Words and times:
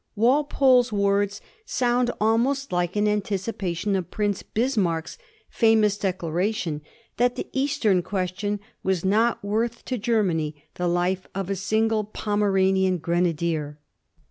Walpole's 0.15 0.91
words 0.91 1.41
sound 1.63 2.09
almost 2.19 2.71
like 2.71 2.95
an 2.95 3.07
anticipation 3.07 3.95
of 3.95 4.09
Prince 4.09 4.41
Bismarck's 4.41 5.19
famous 5.47 5.95
declaration 5.95 6.81
that 7.17 7.35
the 7.35 7.45
Eastern 7.53 8.01
Question 8.01 8.59
was 8.81 9.05
not 9.05 9.45
worth 9.45 9.85
to 9.85 9.99
Germany 9.99 10.55
the 10.73 10.87
life 10.87 11.27
of 11.35 11.51
a 11.51 11.55
single 11.55 12.03
Pomeranian 12.03 12.97
grenadier. 12.97 13.77